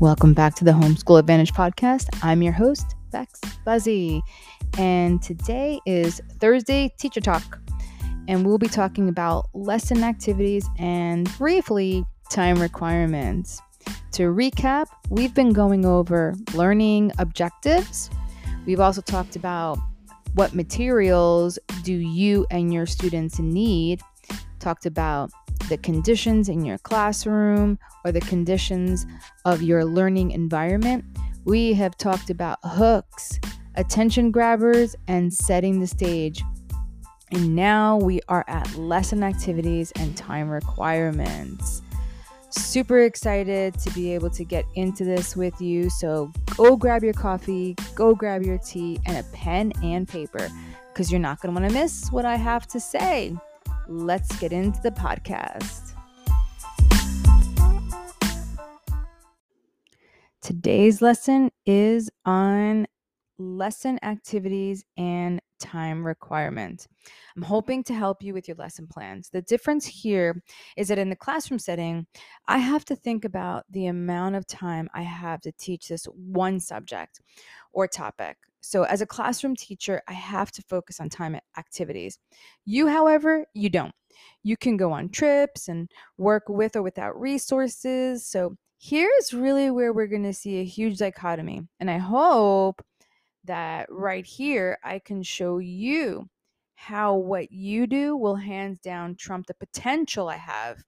[0.00, 2.08] Welcome back to the Homeschool Advantage podcast.
[2.22, 4.22] I'm your host, Bex Buzzy,
[4.78, 7.60] and today is Thursday Teacher Talk,
[8.26, 13.60] and we'll be talking about lesson activities and briefly time requirements.
[14.12, 18.08] To recap, we've been going over learning objectives.
[18.64, 19.78] We've also talked about
[20.32, 24.00] what materials do you and your students need,
[24.60, 25.30] talked about
[25.70, 29.06] the conditions in your classroom or the conditions
[29.46, 31.04] of your learning environment.
[31.44, 33.40] We have talked about hooks,
[33.76, 36.42] attention grabbers, and setting the stage.
[37.30, 41.80] And now we are at lesson activities and time requirements.
[42.50, 45.88] Super excited to be able to get into this with you.
[45.88, 50.50] So go grab your coffee, go grab your tea, and a pen and paper
[50.92, 53.36] because you're not going to want to miss what I have to say.
[53.92, 55.94] Let's get into the podcast.
[60.40, 62.86] Today's lesson is on
[63.40, 66.86] lesson activities and time requirement.
[67.34, 69.28] I'm hoping to help you with your lesson plans.
[69.28, 70.40] The difference here
[70.76, 72.06] is that in the classroom setting,
[72.46, 76.60] I have to think about the amount of time I have to teach this one
[76.60, 77.20] subject
[77.72, 78.36] or topic.
[78.60, 82.18] So, as a classroom teacher, I have to focus on time activities.
[82.64, 83.94] You, however, you don't.
[84.42, 88.26] You can go on trips and work with or without resources.
[88.26, 91.62] So, here's really where we're going to see a huge dichotomy.
[91.80, 92.82] And I hope
[93.44, 96.28] that right here I can show you
[96.74, 100.82] how what you do will hands down trump the potential I have.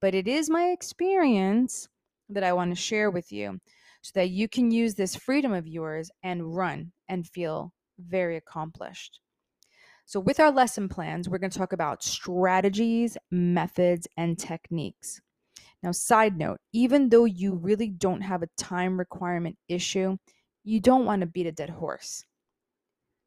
[0.00, 1.88] But it is my experience
[2.28, 3.58] that I want to share with you
[4.02, 9.20] so that you can use this freedom of yours and run and feel very accomplished.
[10.04, 15.20] So, with our lesson plans, we're going to talk about strategies, methods, and techniques.
[15.82, 20.16] Now, side note, even though you really don't have a time requirement issue,
[20.64, 22.24] you don't want to beat a dead horse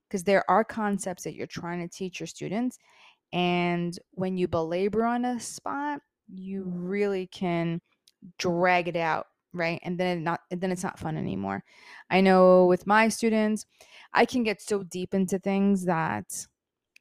[0.07, 2.77] because there are concepts that you're trying to teach your students.
[3.33, 5.99] And when you belabor on a spot,
[6.33, 7.81] you really can
[8.37, 9.79] drag it out right?
[9.83, 11.63] And then not then it's not fun anymore.
[12.09, 13.65] I know with my students
[14.15, 16.47] i can get so deep into things that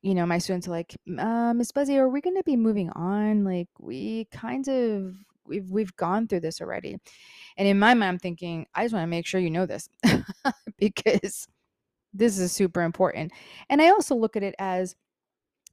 [0.03, 2.91] you know my students are like uh, miss buzzy are we going to be moving
[2.91, 3.45] on?
[3.45, 5.15] Like we kind of
[5.47, 6.99] we've we've gone through this already.
[7.57, 9.89] And in my mind i'm thinking i just want to make sure you know this
[10.79, 11.47] because
[12.13, 13.33] this is super important.
[13.71, 14.95] And i also look at it as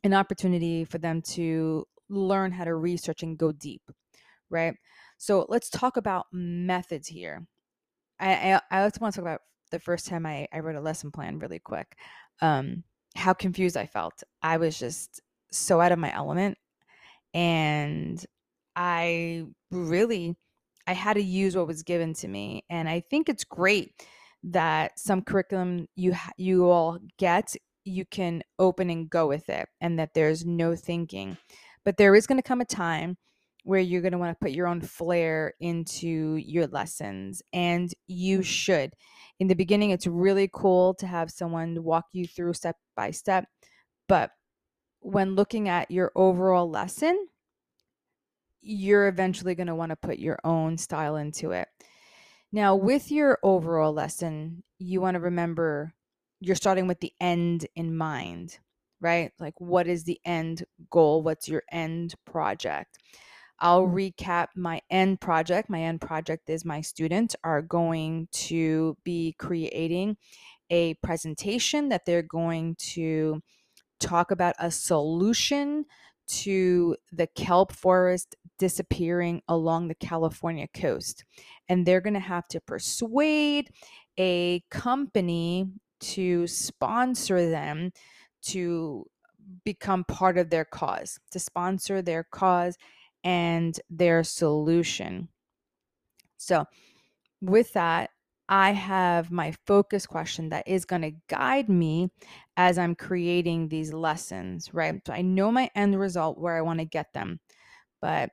[0.04, 3.82] an opportunity for them to learn how to research and go deep
[4.52, 4.76] right
[5.22, 7.46] so let's talk about methods here.
[8.20, 10.82] I, I, I also want to talk about the first time I, I wrote a
[10.82, 11.96] lesson plan really quick.
[12.42, 12.84] Um,
[13.16, 14.24] how confused I felt.
[14.42, 16.58] I was just so out of my element.
[17.36, 18.26] And
[18.76, 20.36] I really
[20.88, 22.64] I had to use what was given to me.
[22.72, 23.92] And I think it's great
[24.42, 30.00] that some curriculum you you all get you can open and go with it and
[30.00, 31.38] that there's no thinking.
[31.86, 33.18] But there is going to come a time
[33.64, 38.40] where you're going to want to put your own flair into your lessons and you
[38.40, 38.44] mm-hmm.
[38.44, 38.94] should.
[39.40, 43.46] In the beginning it's really cool to have someone walk you through step by step
[44.08, 44.32] but
[45.00, 47.28] when looking at your overall lesson
[48.62, 51.68] you're eventually going to want to put your own style into it.
[52.52, 55.94] Now with your overall lesson you want to remember
[56.40, 58.60] you're starting with the end in mind
[59.02, 59.32] right?
[59.40, 61.24] Like what is the end goal?
[61.24, 63.00] What's your end project
[63.62, 63.96] I'll mm-hmm.
[63.96, 65.70] recap my end project.
[65.70, 70.18] My end project is my students are going to be creating
[70.70, 73.42] a presentation that they're going to
[74.00, 75.86] talk about a solution
[76.28, 81.26] to the kelp forest disappearing along the California coast.
[81.70, 83.70] And they're going to have to persuade
[84.18, 85.68] a company
[86.00, 87.92] to sponsor them
[88.44, 89.06] to
[89.66, 92.78] become part of their cause, to sponsor their cause
[93.24, 95.30] and their solution.
[96.38, 96.66] So,
[97.42, 98.12] with that,
[98.50, 102.12] I have my focus question that is going to guide me
[102.58, 105.02] as I'm creating these lessons, right?
[105.08, 107.40] So I know my end result where I want to get them.
[108.02, 108.32] But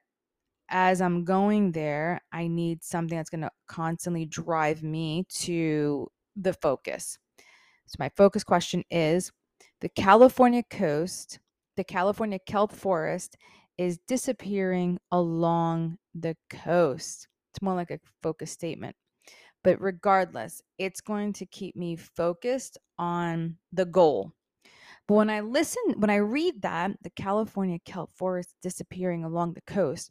[0.69, 6.52] as I'm going there, I need something that's going to constantly drive me to the
[6.52, 7.19] focus.
[7.87, 9.31] So my focus question is
[9.81, 11.38] the California coast,
[11.76, 13.37] the California kelp forest
[13.78, 17.28] is disappearing along the coast.
[17.52, 18.96] It's more like a focus statement.
[19.64, 24.32] But regardless, it's going to keep me focused on the goal.
[25.06, 29.62] But when I listen, when I read that, the California kelp forest disappearing along the
[29.62, 30.10] coast,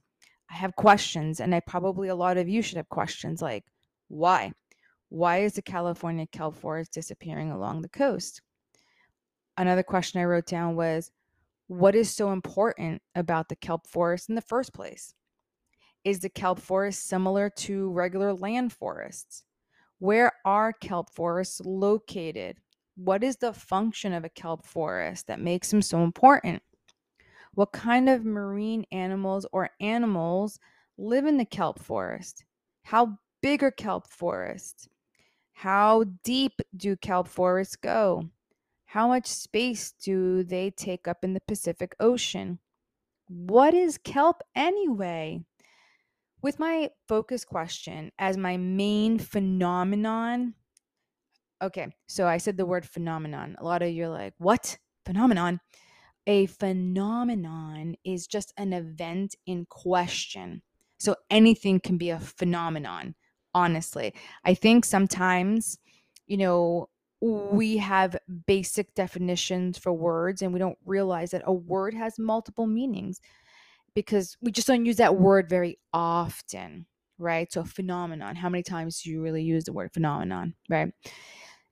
[0.50, 3.66] I have questions, and I probably a lot of you should have questions like,
[4.08, 4.54] Why?
[5.10, 8.42] Why is the California kelp forest disappearing along the coast?
[9.56, 11.12] Another question I wrote down was
[11.68, 15.14] what is so important about the kelp forest in the first place?
[16.04, 19.44] Is the kelp forest similar to regular land forests?
[20.00, 22.58] Where are kelp forests located?
[22.96, 26.64] What is the function of a kelp forest that makes them so important?
[27.54, 30.60] What kind of marine animals or animals
[30.98, 32.46] live in the kelp forest?
[32.84, 34.88] How big are kelp forests?
[35.54, 38.30] How deep do kelp forests go?
[38.98, 42.58] How much space do they take up in the Pacific Ocean?
[43.28, 45.42] What is kelp anyway?
[46.42, 50.56] With my focus question as my main phenomenon,
[51.62, 53.56] okay, so I said the word phenomenon.
[53.60, 54.80] A lot of you are like, what?
[55.06, 55.60] Phenomenon?
[56.26, 60.64] A phenomenon is just an event in question.
[60.98, 63.14] So anything can be a phenomenon,
[63.54, 64.16] honestly.
[64.44, 65.78] I think sometimes,
[66.26, 66.90] you know,
[67.22, 68.16] we have
[68.46, 73.20] basic definitions for words and we don't realize that a word has multiple meanings
[73.96, 76.86] because we just don't use that word very often,
[77.18, 77.52] right?
[77.52, 80.94] So, phenomenon, how many times do you really use the word phenomenon, right?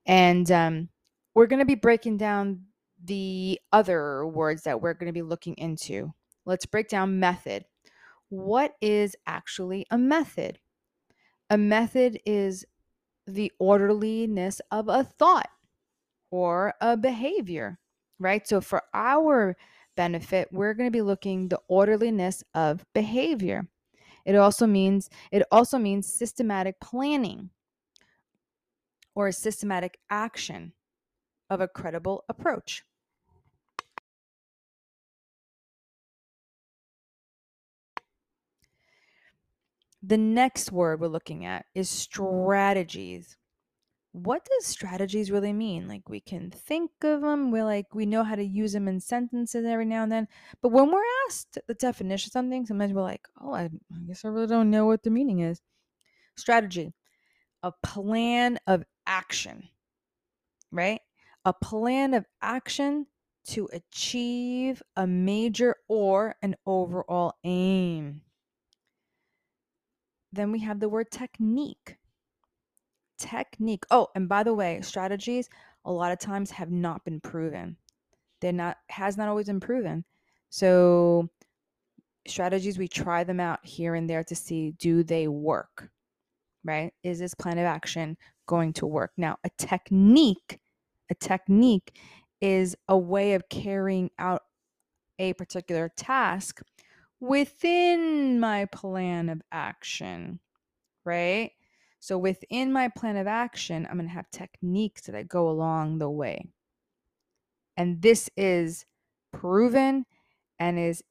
[0.08, 0.90] And um,
[1.36, 2.62] we're going to be breaking down
[3.04, 6.14] the other words that we're going to be looking into.
[6.46, 7.66] Let's break down method.
[8.30, 10.60] What is actually a method?
[11.50, 12.66] A method is
[13.28, 15.50] the orderliness of a thought
[16.32, 17.80] or a behavior,
[18.20, 18.48] right?
[18.48, 19.56] So for our
[19.96, 23.68] benefit, we're going to be looking the orderliness of behavior.
[24.26, 27.52] It also means it also means systematic planning
[29.14, 30.74] or a systematic action
[31.50, 32.84] of a credible approach.
[40.06, 43.38] The next word we're looking at is strategies
[44.16, 45.90] what does strategies really mean?
[45.90, 49.02] Like we can think of them, we're like we know how to use them in
[49.02, 50.28] sentences every now and then.
[50.62, 54.24] But when we're asked the definition of something, sometimes we're like, oh, I, I guess
[54.24, 55.62] I really don't know what the meaning is.
[56.38, 56.94] Strategy,
[57.62, 59.68] a plan of action,
[60.72, 61.02] right?
[61.44, 63.08] A plan of action
[63.48, 68.22] to achieve a major or an overall aim.
[70.36, 71.98] Then we have the word technique
[73.18, 73.86] technique.
[73.92, 75.50] Oh, and by the way, strategies
[75.86, 77.78] a lot of times have not been proven.
[78.42, 80.04] They're not has not always been proven.
[80.50, 81.30] So
[82.28, 85.90] strategies we try them out here and there to see do they work?
[86.64, 86.94] Right?
[87.04, 88.18] Is this plan of action
[88.48, 89.12] going to work?
[89.18, 90.60] Now, a technique,
[91.10, 91.96] a technique
[92.42, 94.44] is a way of carrying out
[95.20, 96.62] a particular task
[97.28, 100.40] within my plan of action,
[101.04, 101.52] right?
[102.00, 105.98] So within my plan of action, I'm going to have techniques that I go along
[105.98, 106.46] the way.
[107.78, 108.86] And this is
[109.34, 110.06] proven
[110.60, 111.04] and is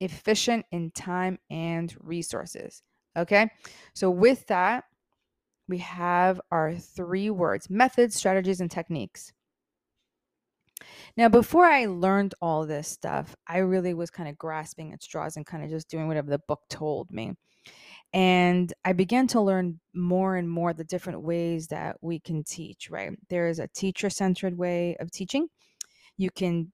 [0.00, 2.82] efficient in time and resources.
[3.16, 3.50] Okay.
[3.94, 4.84] So with that,
[5.68, 9.32] we have our three words methods, strategies, and techniques.
[11.16, 15.36] Now, before I learned all this stuff, I really was kind of grasping at straws
[15.36, 17.34] and kind of just doing whatever the book told me.
[18.12, 22.90] And I began to learn more and more the different ways that we can teach,
[22.90, 23.12] right?
[23.28, 25.48] There is a teacher centered way of teaching.
[26.16, 26.72] You can,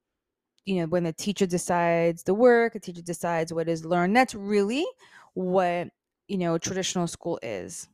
[0.64, 4.16] you know, when the teacher decides the work, the teacher decides what is learned.
[4.16, 4.86] That's really
[5.34, 5.88] what,
[6.28, 7.88] you know, traditional school is.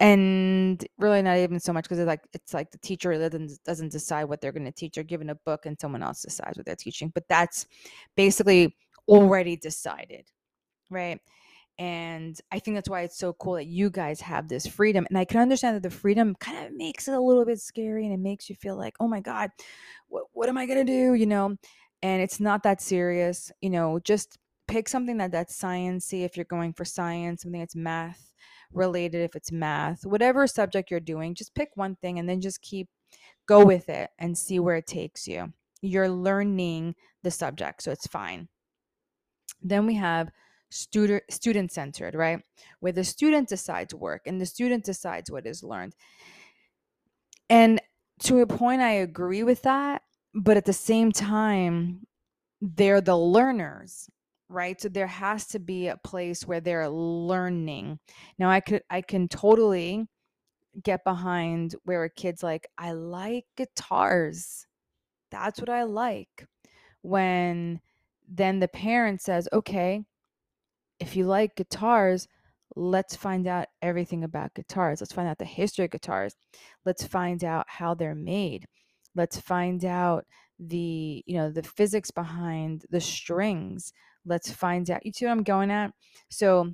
[0.00, 3.92] And really not even so much because it's like it's like the teacher doesn't doesn't
[3.92, 4.94] decide what they're going to teach.
[4.94, 7.12] They're given a book and someone else decides what they're teaching.
[7.14, 7.66] But that's
[8.16, 8.76] basically
[9.08, 10.28] already decided,
[10.90, 11.20] right?
[11.78, 15.06] And I think that's why it's so cool that you guys have this freedom.
[15.08, 18.04] And I can understand that the freedom kind of makes it a little bit scary
[18.04, 19.50] and it makes you feel like, oh my God,
[20.08, 21.14] what, what am I going to do?
[21.14, 21.56] You know,
[22.02, 23.50] and it's not that serious.
[23.60, 27.76] You know, just pick something that that's sciencey if you're going for science, something that's
[27.76, 28.32] math
[28.74, 32.62] related if it's math, whatever subject you're doing, just pick one thing and then just
[32.62, 32.88] keep
[33.46, 35.52] go with it and see where it takes you.
[35.82, 38.48] You're learning the subject, so it's fine.
[39.62, 40.30] Then we have
[40.70, 42.40] student student centered, right?
[42.80, 45.94] Where the student decides work and the student decides what is learned.
[47.48, 47.80] And
[48.24, 50.02] to a point I agree with that,
[50.34, 52.06] but at the same time
[52.60, 54.08] they're the learners,
[54.48, 54.80] right?
[54.80, 57.98] So there has to be a place where they're learning.
[58.38, 60.06] Now I could I can totally
[60.82, 64.66] get behind where a kid's like, I like guitars.
[65.30, 66.46] That's what I like.
[67.02, 67.80] When
[68.28, 70.04] then the parent says, okay,
[70.98, 72.28] if you like guitars,
[72.76, 75.00] let's find out everything about guitars.
[75.00, 76.34] Let's find out the history of guitars.
[76.84, 78.66] Let's find out how they're made.
[79.14, 80.24] Let's find out
[80.58, 83.92] the, you know, the physics behind the strings.
[84.26, 85.04] Let's find out.
[85.04, 85.92] You see what I'm going at?
[86.30, 86.72] So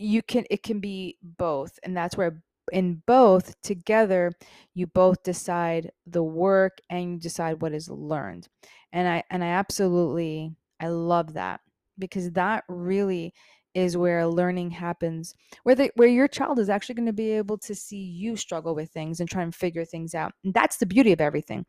[0.00, 2.42] you can it can be both and that's where
[2.72, 4.32] in both together
[4.74, 8.48] you both decide the work and you decide what is learned
[8.92, 11.60] and i and i absolutely i love that
[11.98, 13.34] because that really
[13.74, 17.58] is where learning happens where the where your child is actually going to be able
[17.58, 20.86] to see you struggle with things and try and figure things out and that's the
[20.86, 21.64] beauty of everything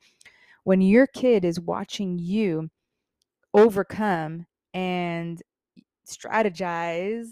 [0.63, 2.69] when your kid is watching you
[3.53, 5.41] overcome and
[6.07, 7.27] strategize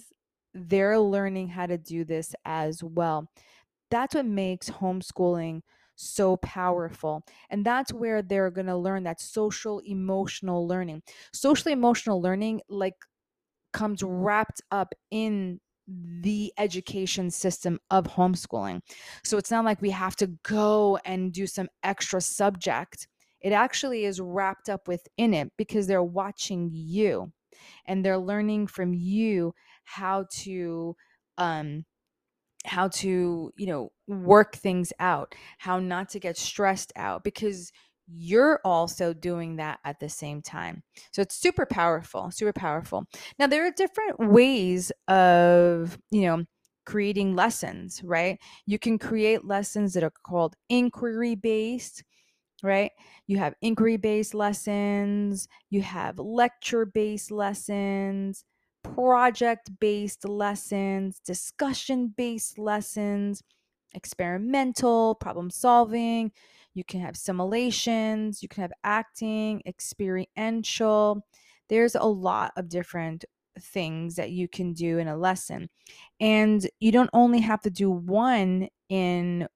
[0.53, 3.29] they're learning how to do this as well
[3.91, 5.61] that's what makes homeschooling
[5.99, 7.25] so powerful.
[7.49, 11.03] And that's where they're going to learn that social emotional learning.
[11.33, 12.95] Social emotional learning like
[13.73, 15.59] comes wrapped up in
[16.21, 18.81] the education system of homeschooling.
[19.23, 23.07] So it's not like we have to go and do some extra subject.
[23.41, 27.31] It actually is wrapped up within it because they're watching you
[27.85, 29.53] and they're learning from you
[29.85, 30.95] how to
[31.37, 31.85] um
[32.65, 37.71] how to, you know, work things out, how not to get stressed out because
[38.11, 40.83] you're also doing that at the same time.
[41.13, 43.05] So it's super powerful, super powerful.
[43.37, 46.43] Now there are different ways of, you know,
[46.85, 48.39] creating lessons, right?
[48.65, 52.03] You can create lessons that are called inquiry based,
[52.63, 52.91] right?
[53.27, 58.43] You have inquiry based lessons, you have lecture based lessons,
[58.83, 63.43] project based lessons, discussion based lessons,
[63.93, 66.31] experimental, problem solving.
[66.73, 71.25] You can have simulations, you can have acting, experiential.
[71.67, 73.25] There's a lot of different
[73.59, 75.69] things that you can do in a lesson.
[76.19, 79.47] And you don't only have to do one in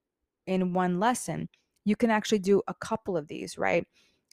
[0.48, 1.50] in one lesson.
[1.86, 3.88] You can actually do a couple of these, right?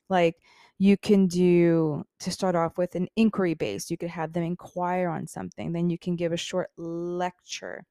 [0.08, 0.36] Like
[0.78, 5.10] you can do to start off with an inquiry based you could have them inquire
[5.10, 7.84] on something then you can give a short lecture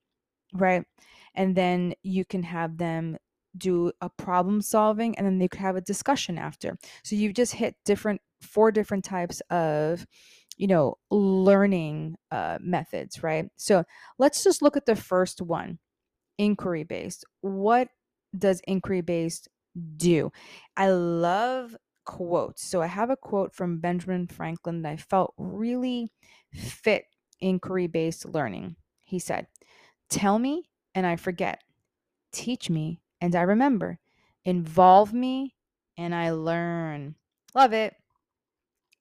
[0.53, 0.83] right?
[1.35, 3.17] And then you can have them
[3.57, 6.77] do a problem solving and then they could have a discussion after.
[7.03, 10.05] So you've just hit different four different types of
[10.55, 13.47] you know learning uh, methods right?
[13.57, 13.83] So
[14.17, 15.79] let's just look at the first one
[16.37, 17.25] inquiry based.
[17.41, 17.89] What
[18.37, 19.47] does inquiry based
[19.97, 20.31] do
[20.77, 21.75] i love
[22.09, 22.63] quotes.
[22.63, 26.11] So I have a quote from Benjamin Franklin that I felt really
[26.51, 27.05] fit
[27.39, 28.77] inquiry based learning.
[29.01, 29.45] He said,
[30.09, 31.61] Tell me and I forget.
[32.31, 33.99] Teach me and I remember.
[34.43, 35.55] Involve me
[35.97, 37.13] and I learn.
[37.53, 37.93] Love it.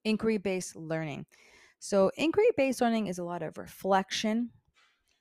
[0.03, 1.25] Inquiry based learning.
[1.79, 4.51] So, inquiry based learning is a lot of reflection.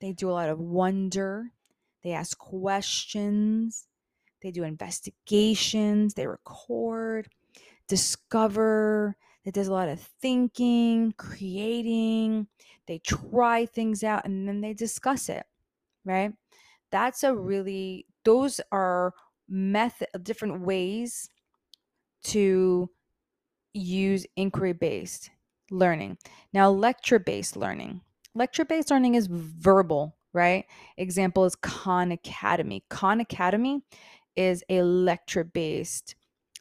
[0.03, 1.53] They do a lot of wonder.
[2.05, 3.87] They ask questions.
[4.43, 6.15] They do investigations.
[6.15, 7.29] They record
[7.89, 12.47] discover, that does a lot of thinking, creating.
[12.87, 15.45] They try things out and then they discuss it,
[16.05, 16.33] right?
[16.93, 19.15] That's a really, those are
[19.49, 21.29] method, different ways
[22.25, 22.91] to
[23.73, 25.31] use inquiry based
[25.71, 26.19] learning.
[26.53, 28.03] Now, lecture based learning.
[28.35, 30.65] Lecture based learning is verbal, right?
[30.97, 32.85] Example is Khan Academy.
[32.89, 33.83] Khan Academy
[34.39, 36.15] is a lecture based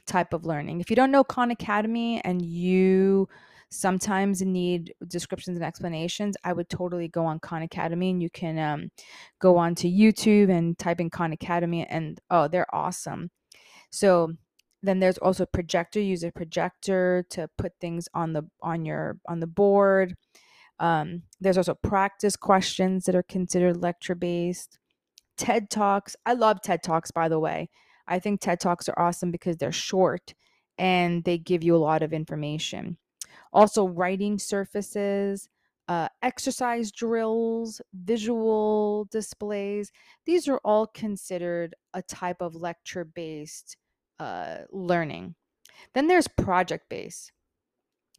[0.07, 0.81] type of learning.
[0.81, 3.29] If you don't know Khan Academy and you
[3.69, 8.57] sometimes need descriptions and explanations, I would totally go on Khan Academy and you can
[8.57, 8.89] um,
[9.39, 13.29] go on to YouTube and type in Khan Academy and oh, they're awesome.
[13.91, 14.33] So
[14.81, 15.99] then there's also projector.
[15.99, 20.15] Use a projector to put things on the on your on the board.
[20.79, 24.79] Um, there's also practice questions that are considered lecture based.
[25.37, 26.15] TED Talks.
[26.25, 27.69] I love TED Talks, by the way.
[28.07, 30.33] I think TED Talks are awesome because they're short
[30.77, 32.97] and they give you a lot of information.
[33.51, 35.49] Also, writing surfaces,
[35.87, 39.91] uh, exercise drills, visual displays,
[40.25, 43.77] these are all considered a type of lecture based
[44.19, 45.35] uh, learning.
[45.93, 47.31] Then there's project based.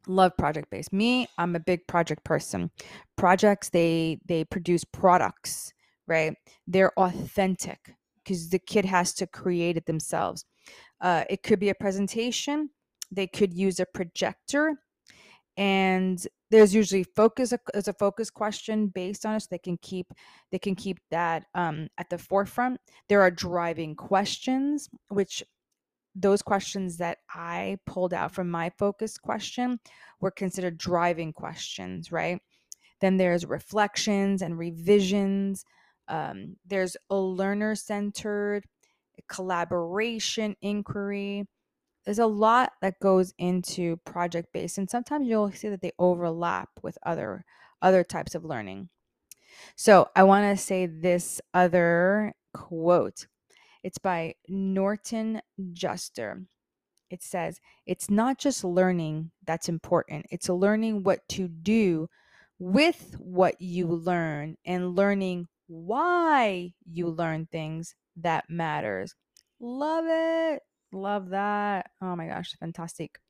[0.06, 0.92] Love project based.
[0.92, 2.70] Me, I'm a big project person.
[3.16, 5.74] Projects they they produce products,
[6.08, 6.34] right?
[6.66, 10.44] They're authentic because the kid has to create it themselves.
[11.00, 12.70] Uh, it could be a presentation.
[13.10, 14.74] They could use a projector,
[15.56, 19.40] and there's usually focus as a focus question based on it.
[19.40, 20.12] So they can keep
[20.50, 22.80] they can keep that um, at the forefront.
[23.08, 25.42] There are driving questions, which
[26.14, 29.78] those questions that I pulled out from my focus question
[30.20, 32.40] were considered driving questions, right?
[33.00, 35.64] Then there's reflections and revisions.
[36.08, 38.64] Um, there's a learner centered
[39.28, 41.46] collaboration inquiry.
[42.04, 46.70] There's a lot that goes into project based, and sometimes you'll see that they overlap
[46.82, 47.44] with other
[47.82, 48.88] other types of learning.
[49.76, 53.26] So I want to say this other quote.
[53.82, 55.40] It's by Norton
[55.72, 56.42] Juster.
[57.10, 62.08] It says, It's not just learning that's important, it's learning what to do
[62.58, 69.14] with what you learn and learning why you learn things that matters.
[69.60, 70.62] Love it.
[70.92, 71.90] Love that.
[72.02, 73.20] Oh my gosh, fantastic.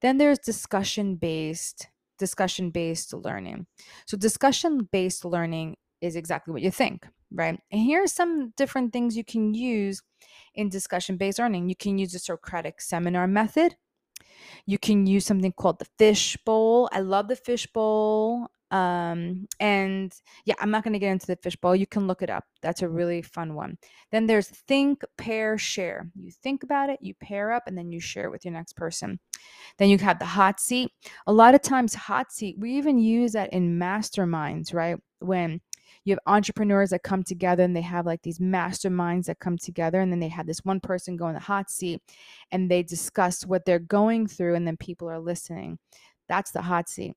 [0.00, 3.66] Then there's discussion based discussion based learning.
[4.06, 7.58] So discussion based learning is exactly what you think, right?
[7.72, 10.02] And here are some different things you can use
[10.54, 11.68] in discussion based learning.
[11.68, 13.76] You can use the Socratic seminar method.
[14.66, 16.88] You can use something called the fishbowl.
[16.92, 18.48] I love the fish bowl.
[18.70, 20.12] Um, and
[20.44, 21.74] yeah, I'm not going to get into the fishbowl.
[21.74, 22.44] You can look it up.
[22.62, 23.78] That's a really fun one.
[24.12, 26.08] Then there's think, pair, share.
[26.14, 28.74] You think about it, you pair up, and then you share it with your next
[28.74, 29.18] person.
[29.78, 30.92] Then you have the hot seat.
[31.26, 34.96] A lot of times, hot seat, we even use that in masterminds, right?
[35.18, 35.60] When
[36.04, 40.00] you have entrepreneurs that come together and they have like these masterminds that come together
[40.00, 42.00] and then they have this one person go in the hot seat
[42.52, 45.78] and they discuss what they're going through and then people are listening
[46.28, 47.14] that's the hot seat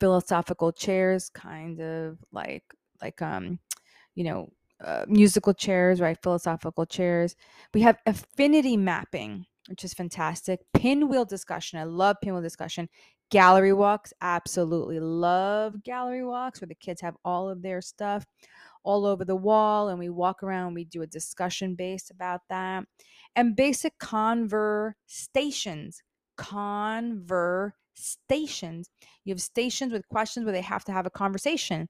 [0.00, 2.64] philosophical chairs kind of like
[3.02, 3.58] like um
[4.14, 4.50] you know
[4.84, 7.34] uh, musical chairs right philosophical chairs.
[7.72, 10.60] We have affinity mapping which is fantastic.
[10.74, 12.88] Pinwheel discussion i love pinwheel discussion.
[13.30, 18.26] Gallery walks absolutely love gallery walks where the kids have all of their stuff
[18.84, 22.84] all over the wall and we walk around we do a discussion based about that.
[23.36, 26.02] And basic conversations
[26.36, 31.88] conversations you have stations with questions where they have to have a conversation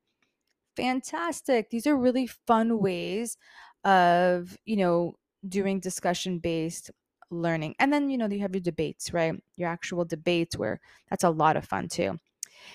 [0.77, 3.37] fantastic these are really fun ways
[3.85, 5.15] of you know
[5.49, 6.91] doing discussion based
[7.31, 7.75] learning.
[7.79, 9.35] And then, you know, you have your debates, right?
[9.57, 12.19] Your actual debates where that's a lot of fun too.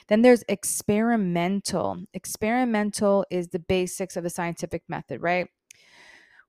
[0.07, 2.03] Then there's experimental.
[2.13, 5.47] Experimental is the basics of the scientific method, right?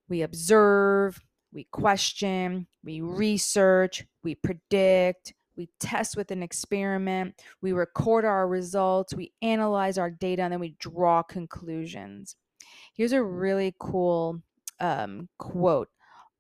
[0.09, 1.21] We observe,
[1.53, 9.13] we question, we research, we predict, we test with an experiment, we record our results,
[9.13, 12.35] we analyze our data, and then we draw conclusions.
[12.95, 14.41] Here's a really cool
[14.81, 15.91] um, quote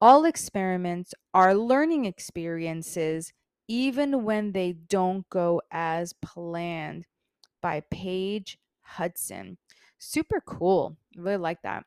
[0.00, 3.34] all experiments are learning experiences,
[3.68, 7.04] even when they don't go as planned,
[7.60, 9.58] by Paige Hudson.
[9.98, 10.96] Super cool.
[11.18, 11.84] I really like that.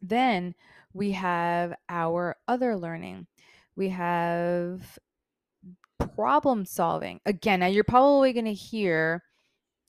[0.00, 0.56] Then
[0.92, 3.28] we have our other learning.
[3.76, 4.98] We have
[6.08, 7.20] problem solving.
[7.26, 9.22] Again, now you're probably going to hear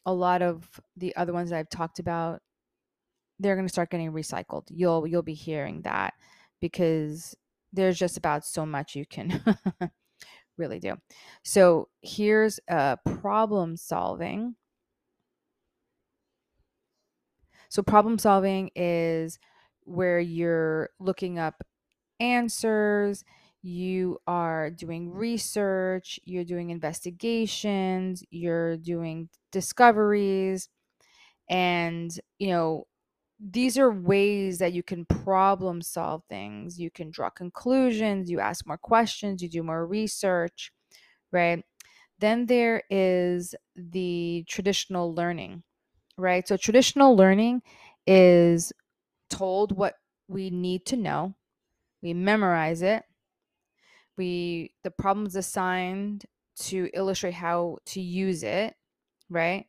[0.06, 2.42] a lot of the other ones that I've talked about.
[3.40, 4.64] They're going to start getting recycled.
[4.70, 6.14] You'll you'll be hearing that
[6.62, 7.36] because
[7.72, 9.44] there's just about so much you can
[10.58, 10.96] really do.
[11.44, 14.56] So here's a problem solving.
[17.70, 19.40] So problem solving is
[19.82, 21.64] where you're looking up
[22.20, 23.24] answers,
[23.64, 30.70] you are doing research, you're doing investigations, you're doing discoveries
[31.50, 32.88] and you know
[33.40, 36.80] these are ways that you can problem solve things.
[36.80, 40.72] You can draw conclusions, you ask more questions, you do more research,
[41.32, 41.64] right?
[42.20, 45.64] Then there is the traditional learning,
[46.18, 46.48] right?
[46.48, 47.64] So, traditional learning
[48.08, 48.74] is
[49.30, 49.96] told what
[50.28, 51.36] we need to know,
[52.02, 53.04] we memorize it,
[54.18, 58.76] we the problems assigned to illustrate how to use it,
[59.30, 59.66] right?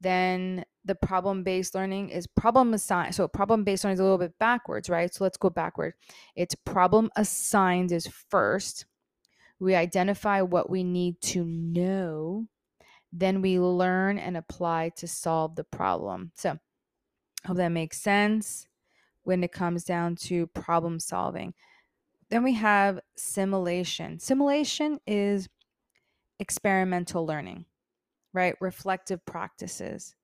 [0.00, 3.14] Then the problem based learning is problem assigned.
[3.14, 5.12] So problem based learning is a little bit backwards, right?
[5.12, 5.94] So let's go backward.
[6.34, 8.86] It's problem assigned is first.
[9.58, 12.46] We identify what we need to know.
[13.12, 16.32] Then we learn and apply to solve the problem.
[16.34, 16.58] So
[17.46, 18.66] hope that makes sense
[19.22, 21.54] when it comes down to problem solving.
[22.30, 24.18] Then we have simulation.
[24.18, 25.48] Simulation is
[26.38, 27.64] experimental learning,
[28.32, 28.54] right?
[28.60, 30.14] Reflective practices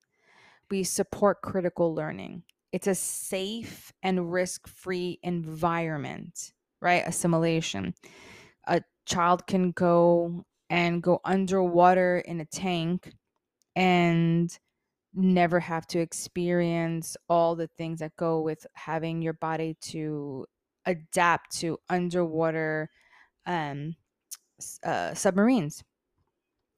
[0.73, 2.43] we support critical learning.
[2.73, 7.03] It's a safe and risk free environment, right?
[7.07, 7.93] Assimilation.
[8.67, 13.13] A child can go and go underwater in a tank
[13.77, 14.59] and
[15.13, 20.47] never have to experience all the things that go with having your body to
[20.87, 22.91] adapt to underwater
[23.47, 23.95] um,
[24.85, 25.83] uh, submarines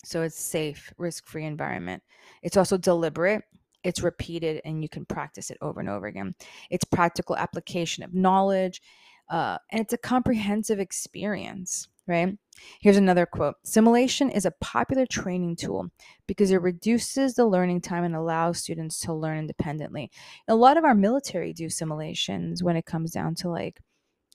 [0.05, 2.03] So it's safe, risk-free environment.
[2.43, 3.43] It's also deliberate,
[3.85, 6.35] it's repeated and you can practice it over and over again.
[6.71, 8.83] It's practical application of knowledge
[9.31, 12.37] uh, and it's a comprehensive experience, right?
[12.81, 15.89] Here's another quote Simulation is a popular training tool
[16.27, 20.11] because it reduces the learning time and allows students to learn independently.
[20.49, 23.81] A lot of our military do simulations when it comes down to like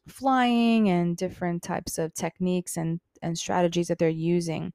[0.10, 4.74] flying and different types of techniques and, and strategies that they're using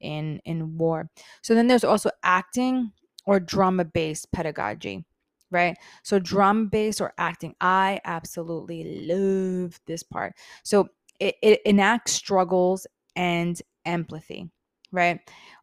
[0.00, 1.08] in in war.
[1.42, 2.92] So then there's also acting
[3.26, 5.04] or drama based pedagogy,
[5.50, 5.76] right?
[6.02, 10.34] So drama based or acting, I absolutely love this part.
[10.64, 10.88] So
[11.20, 12.86] it, it enacts struggles
[13.16, 14.50] and empathy,
[14.92, 15.20] right?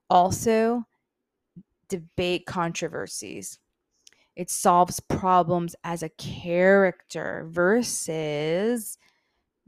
[0.09, 0.83] Also,
[1.89, 3.59] debate controversies.
[4.35, 8.97] It solves problems as a character versus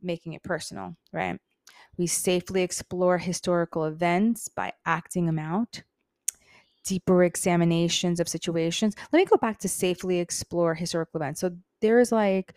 [0.01, 1.39] making it personal, right?
[1.97, 5.83] We safely explore historical events by acting them out.
[6.83, 8.95] Deeper examinations of situations.
[9.11, 11.41] Let me go back to safely explore historical events.
[11.41, 11.51] So
[11.81, 12.53] there's like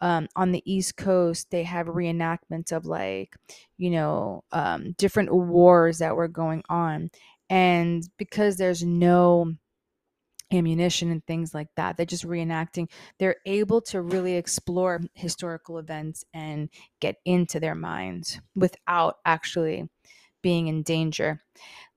[0.00, 3.34] um, on the East Coast, they have reenactments of like,
[3.78, 7.10] you know, um, different wars that were going on.
[7.48, 9.54] And because there's no
[10.52, 11.96] ammunition and things like that.
[11.96, 12.88] They're just reenacting.
[13.18, 16.68] They're able to really explore historical events and
[17.00, 19.88] get into their minds without actually
[20.42, 21.42] being in danger,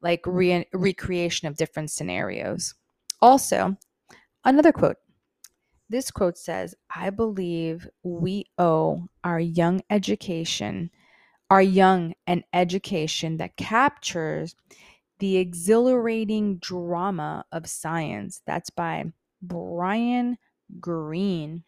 [0.01, 2.73] like re- recreation of different scenarios.
[3.21, 3.77] Also,
[4.43, 4.97] another quote.
[5.89, 10.91] This quote says, I believe we owe our young education,
[11.49, 14.55] our young an education that captures
[15.19, 18.41] the Exhilarating Drama of Science.
[18.45, 19.05] That's by
[19.41, 20.37] Brian
[20.79, 21.63] Greene.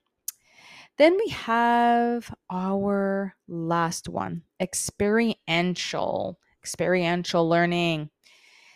[0.98, 8.10] Then we have our last one experiential, experiential learning.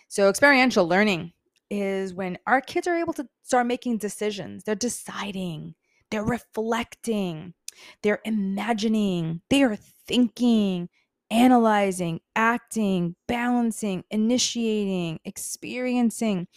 [0.07, 1.33] So, experiential learning
[1.69, 4.63] is when our kids are able to start making decisions.
[4.63, 5.75] They're deciding,
[6.09, 7.53] they're reflecting,
[8.01, 10.89] they're imagining, they are thinking,
[11.31, 16.47] analyzing, acting, balancing, initiating, experiencing.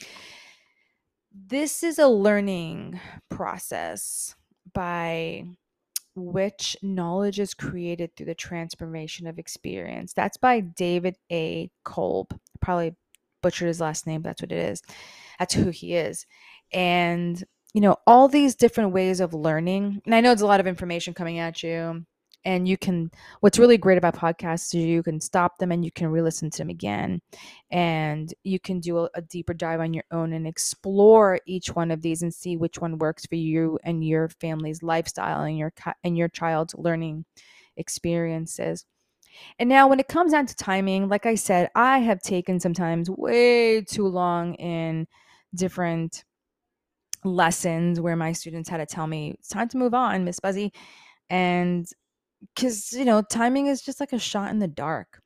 [1.33, 4.35] This is a learning process
[4.74, 5.44] by
[6.14, 10.12] which knowledge is created through the transformation of experience.
[10.12, 11.70] That's by David A.
[11.85, 12.38] Kolb.
[12.61, 12.96] Probably
[13.40, 14.83] butchered his last name, but that's what it is.
[15.38, 16.26] That's who he is.
[16.72, 20.02] And, you know, all these different ways of learning.
[20.04, 22.04] And I know it's a lot of information coming at you
[22.44, 25.90] and you can what's really great about podcasts is you can stop them and you
[25.90, 27.20] can re-listen to them again.
[27.70, 31.90] And you can do a, a, deeper dive on your own and explore each one
[31.90, 35.72] of these and see which one works for you and your family's lifestyle and your
[36.05, 37.24] and your child's learning
[37.77, 38.85] experiences.
[39.59, 43.09] And now when it comes down to timing like i said i have taken sometimes
[43.11, 45.07] way too long in
[45.55, 46.24] different
[47.24, 50.72] lessons where my students had to tell me it's time to move on miss buzzy.
[51.31, 51.87] And
[52.55, 55.20] because you know timing is just like a shot in the dark.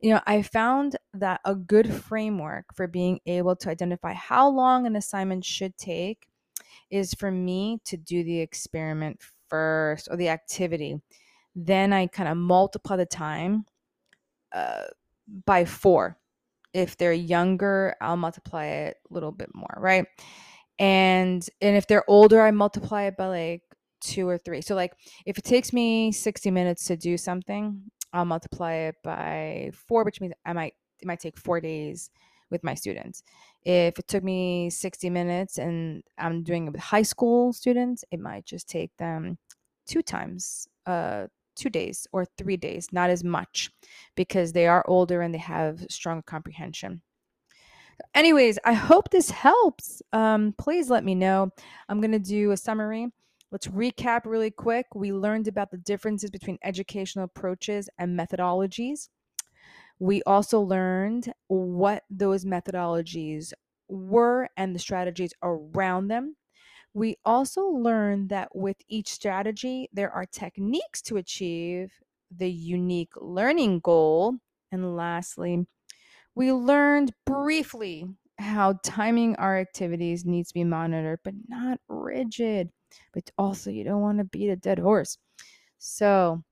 [0.00, 4.86] You know i found that a good framework for being able to identify how long
[4.86, 6.28] an assignment should take
[6.90, 11.00] is for me to do the experiment first or the activity.
[11.56, 13.66] Then i kind of multiply the time
[14.52, 14.84] uh,
[15.46, 16.18] by four.
[16.74, 20.06] If they're younger i'll multiply it a little bit more right?
[20.78, 23.62] And and if they're older i multiply it by like
[24.06, 24.60] two or three.
[24.60, 24.94] So like
[25.26, 30.20] if it takes me 60 minutes to do something, I'll multiply it by four, which
[30.20, 32.10] means I might it might take four days
[32.50, 33.22] with my students.
[33.64, 38.20] If it took me 60 minutes and I'm doing it with high school students, it
[38.20, 39.36] might just take them
[39.86, 43.70] two times, uh, two days or three days, not as much
[44.14, 47.02] because they are older and they have strong comprehension.
[48.14, 50.02] Anyways, I hope this helps.
[50.12, 51.50] Um, please let me know.
[51.88, 53.08] I'm going to do a summary
[53.56, 54.84] Let's recap really quick.
[54.94, 59.08] We learned about the differences between educational approaches and methodologies.
[59.98, 63.54] We also learned what those methodologies
[63.88, 66.36] were and the strategies around them.
[66.92, 71.94] We also learned that with each strategy, there are techniques to achieve
[72.30, 74.34] the unique learning goal.
[74.70, 75.66] And lastly,
[76.34, 78.06] we learned briefly
[78.38, 82.70] how timing our activities needs to be monitored, but not rigid
[83.12, 85.18] but also you don't want to beat a dead horse.
[85.78, 86.42] So,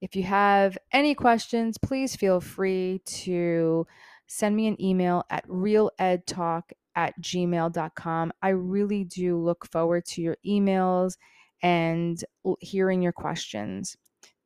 [0.00, 3.86] if you have any questions, please feel free to
[4.26, 6.62] send me an email at realedtalk
[6.96, 8.32] at gmail.com.
[8.42, 11.16] I really do look forward to your emails
[11.62, 12.22] and
[12.60, 13.96] hearing your questions.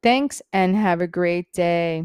[0.03, 2.05] Thanks and have a great day.